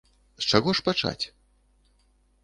[0.45, 1.25] З чаго ж пачаць?